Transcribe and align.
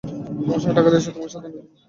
তোমার 0.37 0.59
স্বামী 0.61 0.75
টাকা 0.77 0.89
দিয়েছে 0.91 1.09
তোমাকে 1.11 1.31
সাথে 1.33 1.47
আনার 1.47 1.55
জন্য। 1.55 1.69